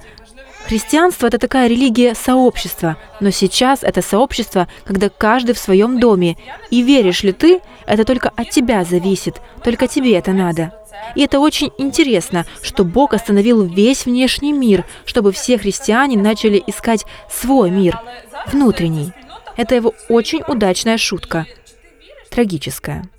Христианство– 0.68 1.28
это 1.28 1.40
такая 1.40 1.70
религия 1.70 2.14
сообщества, 2.14 2.98
но 3.22 3.30
сейчас 3.30 3.84
это 3.84 4.02
сообщество, 4.02 4.68
когда 4.84 5.08
каждый 5.08 5.56
в 5.56 5.60
своем 5.60 5.98
доме. 5.98 6.38
И 6.70 6.82
веришь 6.82 7.24
ли 7.24 7.32
ты, 7.32 7.62
это 7.86 8.04
только 8.04 8.34
от 8.36 8.50
тебя 8.50 8.84
зависит, 8.84 9.42
только 9.64 9.88
тебе 9.88 10.18
это 10.18 10.34
надо. 10.34 10.74
И 11.16 11.22
это 11.22 11.40
очень 11.40 11.72
интересно, 11.78 12.46
что 12.62 12.84
Бог 12.84 13.14
остановил 13.14 13.64
весь 13.64 14.06
внешний 14.06 14.52
мир, 14.52 14.84
чтобы 15.06 15.32
все 15.32 15.58
христиане 15.58 16.18
начали 16.18 16.62
искать 16.68 17.06
свой 17.32 17.72
мир, 17.72 18.02
внутренний. 18.48 19.14
Это 19.56 19.76
его 19.76 19.94
очень 20.10 20.42
удачная 20.46 20.98
шутка. 20.98 21.46
Трагическая. 22.30 23.10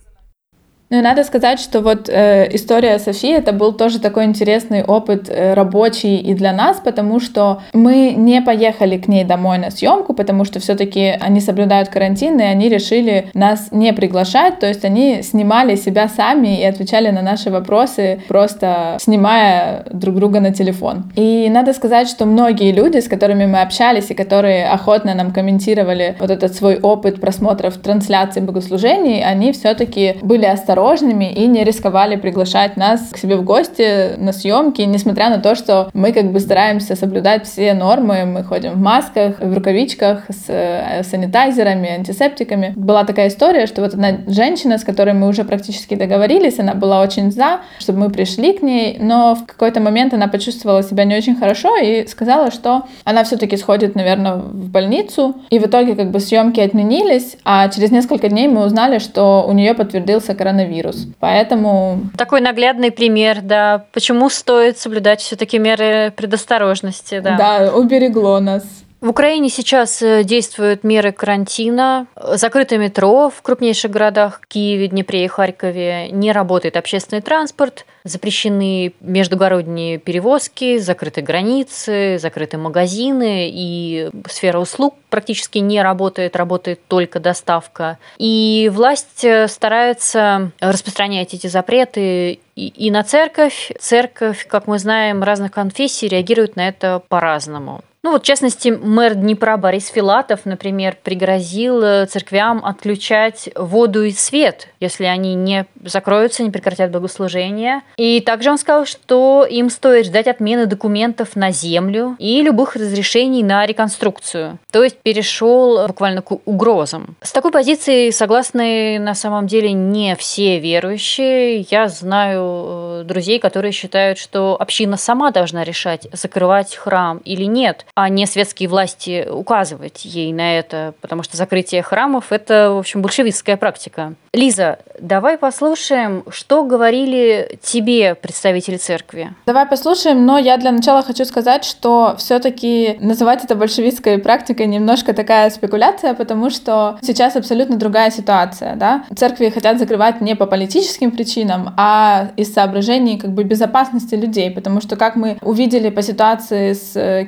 Ну 0.91 0.99
и 0.99 1.03
надо 1.03 1.23
сказать, 1.23 1.61
что 1.61 1.83
вот 1.83 2.09
э, 2.09 2.49
история 2.53 2.99
Софии 2.99 3.37
это 3.37 3.53
был 3.53 3.75
тоже 3.75 4.01
такой 4.01 4.25
интересный 4.25 4.83
опыт 4.83 5.29
э, 5.29 5.53
рабочий 5.53 6.17
и 6.17 6.33
для 6.33 6.55
нас, 6.55 6.81
потому 6.83 7.21
что 7.21 7.61
мы 7.75 8.15
не 8.17 8.41
поехали 8.41 8.97
к 8.97 9.07
ней 9.07 9.25
домой 9.25 9.59
на 9.59 9.71
съемку, 9.71 10.15
потому 10.15 10.47
что 10.47 10.61
все-таки 10.61 11.15
они 11.21 11.41
соблюдают 11.41 11.91
карантин, 11.91 12.41
и 12.41 12.43
они 12.43 12.71
решили 12.71 13.31
нас 13.35 13.69
не 13.71 13.93
приглашать, 13.93 14.61
то 14.61 14.67
есть 14.67 14.83
они 14.87 15.21
снимали 15.23 15.77
себя 15.77 16.09
сами 16.09 16.59
и 16.59 16.65
отвечали 16.65 17.11
на 17.11 17.21
наши 17.21 17.51
вопросы, 17.51 18.23
просто 18.27 18.97
снимая 18.99 19.85
друг 19.93 20.15
друга 20.15 20.41
на 20.41 20.55
телефон. 20.55 21.13
И 21.17 21.51
надо 21.51 21.75
сказать, 21.75 22.09
что 22.09 22.25
многие 22.25 22.73
люди, 22.73 23.01
с 23.01 23.09
которыми 23.09 23.45
мы 23.45 23.61
общались 23.61 24.11
и 24.11 24.15
которые 24.15 24.67
охотно 24.71 25.13
нам 25.13 25.33
комментировали 25.33 26.17
вот 26.19 26.31
этот 26.31 26.55
свой 26.55 26.79
опыт 26.81 27.21
просмотров 27.21 27.77
трансляций 27.77 28.41
богослужений, 28.41 29.23
они 29.23 29.53
все-таки 29.53 30.17
были 30.23 30.47
осторожны 30.47 30.78
осторожными 30.79 31.33
и 31.33 31.47
не 31.47 31.65
рисковали 31.65 32.17
приглашать 32.17 32.77
нас 32.77 33.11
к 33.11 33.19
себе 33.19 33.37
в 33.37 33.45
гости 33.45 34.17
на 34.17 34.33
съемки, 34.33 34.83
несмотря 34.83 35.29
на 35.29 35.39
то, 35.39 35.55
что 35.55 35.91
мы 35.93 36.13
как 36.13 36.33
бы 36.33 36.41
стараемся 36.41 36.95
соблюдать 36.95 37.47
все 37.47 37.75
нормы, 37.75 38.25
мы 38.25 38.45
ходим 38.45 38.73
в 38.73 38.79
масках, 38.79 39.41
в 39.41 39.55
рукавичках, 39.55 40.25
с 40.29 40.45
э, 40.49 41.03
санитайзерами, 41.03 41.91
антисептиками. 41.91 42.73
Была 42.77 43.05
такая 43.05 43.29
история, 43.29 43.67
что 43.67 43.83
вот 43.83 43.95
одна 43.95 44.19
женщина, 44.29 44.79
с 44.79 44.85
которой 44.85 45.15
мы 45.15 45.29
уже 45.29 45.45
практически 45.45 45.97
договорились, 45.97 46.61
она 46.61 46.75
была 46.75 47.01
очень 47.03 47.33
за, 47.33 47.61
чтобы 47.81 47.99
мы 47.99 48.11
пришли 48.11 48.53
к 48.53 48.63
ней, 48.63 48.99
но 49.01 49.35
в 49.35 49.47
какой-то 49.47 49.81
момент 49.81 50.15
она 50.15 50.29
почувствовала 50.29 50.83
себя 50.83 51.05
не 51.05 51.17
очень 51.17 51.37
хорошо 51.37 51.77
и 51.77 52.07
сказала, 52.07 52.51
что 52.51 52.85
она 53.05 53.25
все-таки 53.25 53.57
сходит, 53.57 53.97
наверное, 53.97 54.35
в 54.37 54.69
больницу. 54.71 55.35
И 55.51 55.59
в 55.59 55.67
итоге 55.67 55.97
как 55.97 56.11
бы 56.11 56.21
съемки 56.21 56.61
отменились, 56.61 57.37
а 57.45 57.69
через 57.69 57.91
несколько 57.91 58.29
дней 58.29 58.49
мы 58.49 58.65
узнали, 58.65 58.99
что 58.99 59.45
у 59.49 59.53
нее 59.53 59.75
подтвердился 59.75 60.35
коронавирус 60.35 60.68
коронавирус. 60.69 61.07
Поэтому... 61.21 62.01
Такой 62.17 62.41
наглядный 62.41 62.91
пример, 62.91 63.41
да, 63.43 63.85
почему 63.93 64.29
стоит 64.29 64.79
соблюдать 64.79 65.21
все-таки 65.21 65.59
меры 65.59 66.13
предосторожности, 66.17 67.21
да. 67.21 67.37
Да, 67.37 67.73
уберегло 67.75 68.39
нас. 68.41 68.65
В 69.01 69.11
Украине 69.11 69.49
сейчас 69.49 70.03
э, 70.03 70.25
действуют 70.25 70.83
меры 70.83 71.13
карантина. 71.13 72.09
Закрыто 72.17 72.79
метро 72.79 73.31
в 73.31 73.43
крупнейших 73.43 73.93
городах 73.93 74.41
Киеве, 74.49 74.89
Днепре 74.89 75.25
и 75.25 75.29
Харькове. 75.29 76.11
Не 76.11 76.33
работает 76.33 76.77
общественный 76.77 77.23
транспорт. 77.23 77.87
Запрещены 78.03 78.95
междугородние 78.99 79.99
перевозки, 79.99 80.79
закрыты 80.79 81.21
границы, 81.23 82.19
закрыты 82.19 82.59
магазины. 82.59 83.49
И 83.53 84.11
сфера 84.29 84.59
услуг 84.59 84.97
практически 85.11 85.59
не 85.59 85.81
работает, 85.81 86.35
работает 86.35 86.81
только 86.89 87.21
доставка. 87.21 87.99
И 88.19 88.69
власть 88.75 89.25
э, 89.25 89.47
старается 89.47 90.51
распространять 90.59 91.35
эти 91.35 91.47
запреты 91.47 92.41
и, 92.57 92.91
на 92.91 93.05
церковь. 93.05 93.71
Церковь, 93.79 94.45
как 94.49 94.67
мы 94.67 94.81
знаем, 94.81 95.23
разных 95.23 95.53
конфессий 95.53 96.09
реагирует 96.09 96.57
на 96.57 96.67
это 96.67 97.01
по-разному. 97.09 97.85
Ну 98.05 98.13
вот, 98.13 98.23
в 98.23 98.27
частности, 98.27 98.69
мэр 98.69 99.17
Днепра 99.17 99.57
Борис 99.57 99.89
Филатов, 99.89 100.41
например, 100.45 100.97
пригрозил 101.03 101.83
э, 101.83 102.07
церквям 102.07 102.65
отключать 102.65 103.51
воду 103.57 104.05
и 104.05 104.13
свет, 104.13 104.69
если 104.79 105.05
они 105.05 105.35
не 105.35 105.67
закроются, 105.83 106.45
не 106.45 106.51
прекратят 106.53 106.93
богослужения. 106.93 107.83
И 107.97 108.21
также 108.21 108.53
он 108.53 108.59
сказал, 108.59 108.87
что 108.87 109.45
им 109.45 109.69
стоит 109.69 110.07
ждать 110.07 110.29
отмены 110.29 110.67
документов 110.67 111.35
на 111.35 111.51
землю 111.51 112.15
и 112.21 112.41
любых 112.43 112.77
разрешений 112.77 113.43
на 113.43 113.67
реконструкцию. 113.67 114.59
То 114.71 114.85
есть 114.85 114.99
перешел 114.99 115.89
буквально 115.89 116.23
к 116.23 116.31
угрозам. 116.31 117.17
С 117.21 117.33
такой 117.33 117.51
позицией 117.51 118.13
согласны 118.13 119.01
на 119.01 119.17
самом 119.17 119.49
деле 119.49 119.73
не 119.73 120.15
все 120.15 120.61
верующие. 120.61 121.67
Я 121.69 121.89
знаю 121.89 122.43
э, 122.43 123.03
друзей, 123.05 123.41
которые 123.41 123.73
считают, 123.73 124.19
что 124.19 124.57
община 124.59 124.97
сама 124.97 125.33
должна 125.33 125.65
решать, 125.65 126.07
закрывать 126.13 126.77
храм 126.77 127.19
или 127.25 127.45
нет 127.45 127.87
а 127.99 128.09
не 128.11 128.27
светские 128.27 128.69
власти 128.69 129.27
указывать 129.29 130.05
ей 130.05 130.33
на 130.33 130.57
это, 130.57 130.95
потому 131.01 131.25
что 131.25 131.37
закрытие 131.37 131.83
храмов– 131.83 132.27
это, 132.31 132.71
в 132.71 132.79
общем, 132.79 133.03
большевистская 133.03 133.57
практика. 133.57 134.15
Лиза, 134.33 134.79
давай 135.01 135.37
послушаем, 135.37 136.23
что 136.31 136.63
говорили 136.63 137.59
тебе 137.61 138.15
представители 138.15 138.77
церкви. 138.77 139.35
Давай 139.47 139.67
послушаем, 139.67 140.27
но 140.27 140.39
я 140.39 140.59
для 140.59 140.71
начала 140.71 141.03
хочу 141.03 141.25
сказать, 141.25 141.65
что 141.65 142.15
все-таки 142.19 142.99
называть 143.01 143.43
это 143.43 143.57
большевистской 143.57 144.19
практикой 144.19 144.67
немножко 144.67 145.13
такая 145.13 145.51
спекуляция, 145.51 146.15
потому 146.15 146.51
что 146.51 146.99
сейчас 147.03 147.35
абсолютно 147.35 147.79
другая 147.79 148.13
ситуация, 148.13 148.77
да. 148.77 149.05
Церкви 149.17 149.49
хотят 149.49 149.81
закрывать 149.81 150.21
не 150.21 150.37
по 150.37 150.47
политическим 150.47 151.11
причинам, 151.11 151.75
а 151.77 152.31
из 152.37 152.53
соображений 152.55 153.19
как 153.19 153.31
бы 153.31 153.43
безопасности 153.43 154.15
людей, 154.15 154.53
потому 154.53 154.81
что, 154.81 154.95
как 154.95 155.17
мы 155.17 155.39
увидели 155.43 155.89
по 155.91 156.03
ситуации 156.03 156.75
с 156.75 156.95
э, 156.95 157.25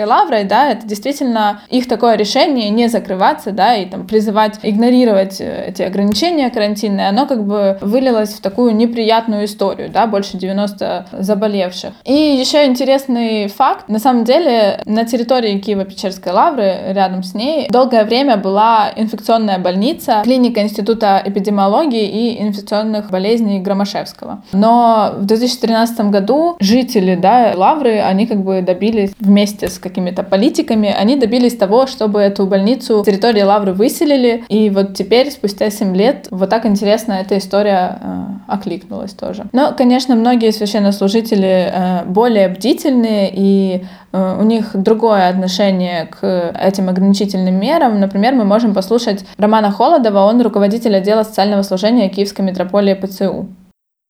Киево-Печерской 0.00 0.04
лаврой, 0.04 0.44
да, 0.44 0.70
это 0.70 0.86
действительно 0.86 1.62
их 1.68 1.88
такое 1.88 2.16
решение 2.16 2.70
не 2.70 2.88
закрываться, 2.88 3.52
да, 3.52 3.76
и 3.76 3.86
там 3.86 4.06
призывать 4.06 4.58
игнорировать 4.62 5.40
э, 5.40 5.66
эти 5.68 5.82
ограничения 5.82 6.50
карантинное, 6.50 7.08
оно 7.08 7.26
как 7.26 7.44
бы 7.44 7.78
вылилось 7.80 8.30
в 8.30 8.40
такую 8.40 8.74
неприятную 8.74 9.44
историю, 9.44 9.90
да, 9.90 10.06
больше 10.06 10.36
90 10.36 11.06
заболевших. 11.12 11.92
И 12.04 12.12
еще 12.12 12.66
интересный 12.66 13.48
факт, 13.48 13.88
на 13.88 13.98
самом 13.98 14.24
деле 14.24 14.80
на 14.86 15.04
территории 15.04 15.60
Киево-Печерской 15.60 16.32
лавры, 16.32 16.92
рядом 16.92 17.22
с 17.22 17.34
ней, 17.34 17.68
долгое 17.70 18.04
время 18.04 18.36
была 18.36 18.90
инфекционная 18.96 19.58
больница, 19.58 20.22
клиника 20.24 20.62
Института 20.62 21.22
эпидемиологии 21.24 22.08
и 22.08 22.42
инфекционных 22.42 23.10
болезней 23.10 23.60
Громашевского. 23.60 24.42
Но 24.52 25.14
в 25.16 25.26
2013 25.26 26.00
году 26.10 26.56
жители, 26.60 27.14
да, 27.14 27.52
лавры, 27.54 28.00
они 28.00 28.26
как 28.26 28.42
бы 28.42 28.62
добились 28.62 29.12
вместе 29.18 29.68
с 29.68 29.78
какими-то 29.80 30.22
политиками, 30.22 30.88
они 30.88 31.16
добились 31.16 31.56
того, 31.56 31.86
чтобы 31.86 32.20
эту 32.20 32.46
больницу 32.46 33.02
с 33.02 33.06
территории 33.06 33.42
лавры 33.42 33.72
выселили, 33.72 34.44
и 34.48 34.70
вот 34.70 34.94
теперь, 34.94 35.30
спустя 35.30 35.70
7 35.70 35.96
лет, 35.96 36.28
вот 36.30 36.50
так 36.50 36.66
интересно 36.66 37.14
эта 37.14 37.38
история 37.38 37.98
э, 38.00 38.24
окликнулась 38.48 39.12
тоже. 39.12 39.46
Но, 39.52 39.74
конечно, 39.76 40.14
многие 40.16 40.52
священнослужители 40.52 41.72
э, 41.72 42.04
более 42.06 42.48
бдительные 42.48 43.30
и 43.32 43.84
э, 44.12 44.36
у 44.38 44.42
них 44.42 44.70
другое 44.74 45.28
отношение 45.28 46.06
к 46.06 46.54
этим 46.60 46.88
ограничительным 46.88 47.58
мерам. 47.58 48.00
Например, 48.00 48.34
мы 48.34 48.44
можем 48.44 48.74
послушать 48.74 49.24
Романа 49.38 49.70
Холодова, 49.70 50.20
он 50.20 50.40
руководитель 50.42 50.96
отдела 50.96 51.22
социального 51.22 51.62
служения 51.62 52.08
Киевской 52.08 52.42
митрополии 52.42 52.94
ПЦУ. 52.94 53.48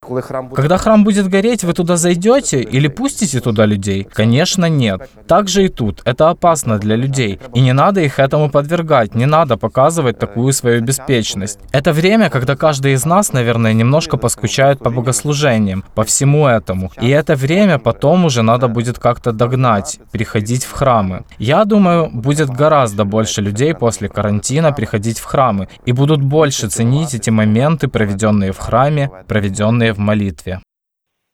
Когда 0.03 0.79
храм 0.79 1.05
будет 1.05 1.29
гореть, 1.29 1.63
вы 1.63 1.75
туда 1.75 1.97
зайдете 1.97 2.63
или 2.63 2.89
пустите 2.89 3.41
туда 3.41 3.67
людей? 3.67 4.09
Конечно, 4.11 4.65
нет. 4.65 5.11
Так 5.29 5.49
же 5.49 5.67
и 5.67 5.69
тут. 5.69 6.01
Это 6.07 6.31
опасно 6.31 6.79
для 6.79 6.97
людей. 6.97 7.39
И 7.55 7.61
не 7.61 7.75
надо 7.75 8.01
их 8.01 8.19
этому 8.19 8.51
подвергать, 8.51 9.15
не 9.15 9.27
надо 9.27 9.59
показывать 9.59 10.19
такую 10.19 10.55
свою 10.55 10.81
беспечность. 10.81 11.59
Это 11.71 11.93
время, 11.93 12.31
когда 12.31 12.57
каждый 12.57 12.95
из 12.95 13.05
нас, 13.05 13.35
наверное, 13.35 13.75
немножко 13.75 14.17
поскучает 14.17 14.79
по 14.79 14.89
богослужениям, 14.91 15.85
по 15.95 16.03
всему 16.03 16.47
этому. 16.47 16.91
И 17.03 17.11
это 17.11 17.37
время 17.37 17.79
потом 17.79 18.25
уже 18.25 18.41
надо 18.41 18.69
будет 18.69 18.99
как-то 18.99 19.33
догнать, 19.33 20.01
приходить 20.13 20.65
в 20.65 20.73
храмы. 20.73 21.25
Я 21.39 21.67
думаю, 21.67 22.09
будет 22.11 22.49
гораздо 22.49 23.05
больше 23.05 23.43
людей 23.43 23.75
после 23.75 24.09
карантина 24.09 24.73
приходить 24.73 25.19
в 25.19 25.25
храмы 25.25 25.69
и 25.85 25.93
будут 25.93 26.23
больше 26.23 26.69
ценить 26.69 27.15
эти 27.15 27.29
моменты, 27.29 27.87
проведенные 27.87 28.53
в 28.53 28.59
храме, 28.59 29.11
проведенные 29.29 29.91
в 29.93 30.00
молитве. 30.01 30.61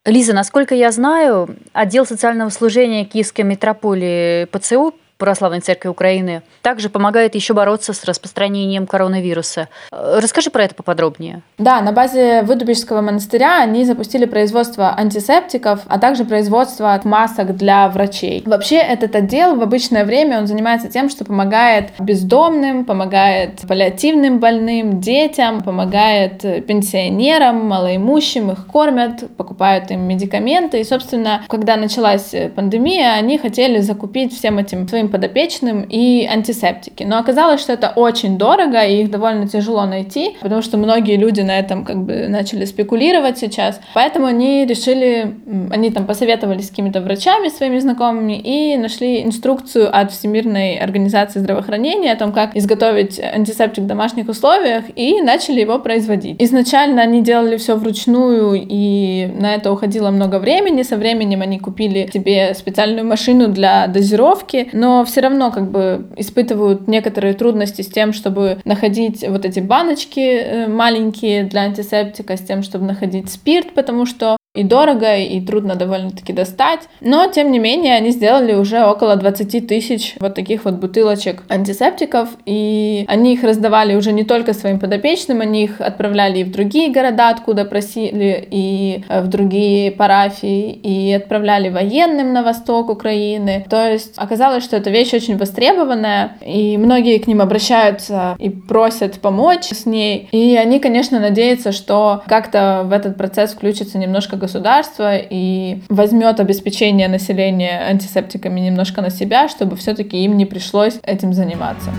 Лиза, 0.04 0.32
насколько 0.34 0.74
я 0.74 0.92
знаю, 0.92 1.56
отдел 1.72 2.06
социального 2.06 2.50
служения 2.50 3.04
Киевской 3.04 3.42
митрополии 3.42 4.44
ПЦУ 4.44 4.94
Православной 5.18 5.60
Церкви 5.60 5.88
Украины, 5.88 6.42
также 6.62 6.90
помогает 6.90 7.34
еще 7.34 7.54
бороться 7.54 7.92
с 7.92 8.04
распространением 8.04 8.86
коронавируса. 8.86 9.68
Э, 9.90 10.18
расскажи 10.20 10.50
про 10.50 10.64
это 10.64 10.74
поподробнее. 10.74 11.42
Да, 11.58 11.80
на 11.80 11.92
базе 11.92 12.42
Выдубежского 12.42 13.00
монастыря 13.00 13.62
они 13.62 13.84
запустили 13.84 14.26
производство 14.26 14.94
антисептиков, 14.96 15.80
а 15.86 15.98
также 15.98 16.24
производство 16.24 17.00
масок 17.04 17.56
для 17.56 17.88
врачей. 17.88 18.42
Вообще 18.46 18.76
этот 18.76 19.14
отдел 19.14 19.56
в 19.56 19.62
обычное 19.62 20.04
время 20.04 20.38
он 20.38 20.46
занимается 20.46 20.88
тем, 20.88 21.08
что 21.08 21.24
помогает 21.24 21.90
бездомным, 21.98 22.84
помогает 22.84 23.60
паллиативным 23.66 24.38
больным, 24.38 25.00
детям, 25.00 25.62
помогает 25.62 26.42
пенсионерам, 26.66 27.64
малоимущим, 27.66 28.50
их 28.50 28.66
кормят, 28.66 29.36
покупают 29.36 29.90
им 29.90 30.00
медикаменты. 30.02 30.80
И, 30.80 30.84
собственно, 30.84 31.42
когда 31.48 31.76
началась 31.76 32.34
пандемия, 32.54 33.12
они 33.12 33.38
хотели 33.38 33.80
закупить 33.80 34.36
всем 34.36 34.58
этим 34.58 34.88
своим 34.88 35.05
своим 35.06 35.08
подопечным 35.08 35.82
и 35.82 36.26
антисептики. 36.26 37.04
Но 37.04 37.18
оказалось, 37.18 37.60
что 37.60 37.72
это 37.72 37.92
очень 37.96 38.38
дорого, 38.38 38.84
и 38.84 39.02
их 39.02 39.10
довольно 39.10 39.48
тяжело 39.48 39.86
найти, 39.86 40.36
потому 40.40 40.62
что 40.62 40.76
многие 40.76 41.16
люди 41.16 41.40
на 41.42 41.58
этом 41.58 41.84
как 41.84 41.96
бы 42.04 42.28
начали 42.28 42.64
спекулировать 42.64 43.38
сейчас. 43.38 43.80
Поэтому 43.94 44.26
они 44.26 44.66
решили, 44.66 45.34
они 45.70 45.90
там 45.90 46.06
посоветовались 46.06 46.66
с 46.66 46.70
какими-то 46.70 47.00
врачами 47.00 47.48
своими 47.48 47.78
знакомыми 47.78 48.38
и 48.38 48.76
нашли 48.76 49.22
инструкцию 49.22 49.88
от 49.92 50.12
Всемирной 50.12 50.76
организации 50.78 51.40
здравоохранения 51.40 52.12
о 52.12 52.16
том, 52.16 52.32
как 52.32 52.56
изготовить 52.56 53.20
антисептик 53.20 53.84
в 53.84 53.86
домашних 53.86 54.28
условиях, 54.28 54.84
и 54.96 55.20
начали 55.22 55.60
его 55.60 55.78
производить. 55.78 56.42
Изначально 56.42 57.02
они 57.02 57.22
делали 57.22 57.56
все 57.56 57.76
вручную, 57.76 58.54
и 58.68 59.26
на 59.40 59.54
это 59.54 59.72
уходило 59.72 60.10
много 60.10 60.38
времени. 60.38 60.82
Со 60.82 60.96
временем 60.96 61.42
они 61.42 61.58
купили 61.58 62.08
себе 62.12 62.54
специальную 62.54 63.06
машину 63.06 63.48
для 63.48 63.86
дозировки, 63.86 64.68
но 64.72 64.95
все 65.04 65.20
равно 65.20 65.50
как 65.50 65.70
бы 65.70 66.06
испытывают 66.16 66.88
некоторые 66.88 67.34
трудности 67.34 67.82
с 67.82 67.88
тем, 67.88 68.12
чтобы 68.12 68.58
находить 68.64 69.26
вот 69.28 69.44
эти 69.44 69.60
баночки 69.60 70.20
э, 70.20 70.68
маленькие 70.68 71.44
для 71.44 71.62
антисептика, 71.62 72.36
с 72.36 72.40
тем, 72.40 72.62
чтобы 72.62 72.84
находить 72.84 73.30
спирт, 73.30 73.74
потому 73.74 74.06
что 74.06 74.36
и 74.56 74.64
дорого, 74.64 75.16
и 75.16 75.40
трудно 75.40 75.76
довольно-таки 75.76 76.32
достать. 76.32 76.80
Но, 77.00 77.26
тем 77.26 77.52
не 77.52 77.58
менее, 77.58 77.94
они 77.94 78.10
сделали 78.10 78.54
уже 78.54 78.84
около 78.84 79.16
20 79.16 79.66
тысяч 79.66 80.14
вот 80.20 80.34
таких 80.34 80.64
вот 80.64 80.74
бутылочек 80.74 81.42
антисептиков, 81.48 82.30
и 82.46 83.04
они 83.08 83.34
их 83.34 83.44
раздавали 83.44 83.94
уже 83.94 84.12
не 84.12 84.24
только 84.24 84.52
своим 84.54 84.78
подопечным, 84.78 85.40
они 85.40 85.64
их 85.64 85.80
отправляли 85.80 86.38
и 86.38 86.44
в 86.44 86.50
другие 86.50 86.90
города, 86.90 87.28
откуда 87.30 87.64
просили, 87.64 88.46
и 88.50 89.04
э, 89.08 89.20
в 89.22 89.28
другие 89.28 89.90
парафии, 89.92 90.72
и 90.72 91.12
отправляли 91.12 91.68
военным 91.68 92.32
на 92.32 92.42
восток 92.42 92.90
Украины. 92.90 93.64
То 93.68 93.90
есть 93.90 94.14
оказалось, 94.16 94.64
что 94.64 94.76
эта 94.76 94.90
вещь 94.90 95.12
очень 95.14 95.36
востребованная, 95.36 96.36
и 96.40 96.78
многие 96.78 97.18
к 97.18 97.26
ним 97.26 97.40
обращаются 97.40 98.36
и 98.38 98.50
просят 98.50 99.20
помочь 99.20 99.66
с 99.66 99.86
ней. 99.86 100.28
И 100.32 100.56
они, 100.56 100.80
конечно, 100.80 101.20
надеются, 101.20 101.72
что 101.72 102.22
как-то 102.26 102.82
в 102.84 102.92
этот 102.92 103.16
процесс 103.16 103.52
включится 103.52 103.98
немножко 103.98 104.36
государство 104.46 105.16
и 105.16 105.78
возьмет 105.88 106.40
обеспечение 106.40 107.08
населения 107.08 107.82
антисептиками 107.90 108.60
немножко 108.60 109.02
на 109.02 109.10
себя, 109.10 109.48
чтобы 109.48 109.76
все-таки 109.76 110.24
им 110.24 110.36
не 110.36 110.46
пришлось 110.46 110.98
этим 111.02 111.32
заниматься. 111.32 111.90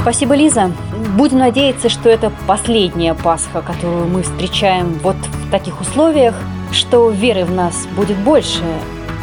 Спасибо, 0.00 0.34
Лиза. 0.34 0.72
Будем 1.16 1.38
надеяться, 1.38 1.88
что 1.88 2.08
это 2.08 2.32
последняя 2.46 3.14
Пасха, 3.14 3.62
которую 3.62 4.08
мы 4.08 4.22
встречаем 4.22 4.98
вот 5.02 5.16
в 5.16 5.50
таких 5.50 5.80
условиях, 5.80 6.34
что 6.72 7.10
веры 7.10 7.44
в 7.44 7.52
нас 7.52 7.86
будет 7.96 8.16
больше, 8.16 8.64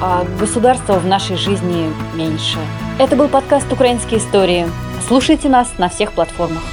а 0.02 0.26
государства 0.40 0.94
в 1.00 1.06
нашей 1.06 1.36
жизни 1.36 1.90
меньше. 2.16 2.60
Это 2.98 3.16
был 3.16 3.28
подкаст 3.28 3.72
«Украинские 3.74 4.20
истории». 4.20 4.68
Слушайте 5.08 5.50
нас 5.50 5.74
на 5.78 5.90
всех 5.90 6.14
платформах. 6.14 6.64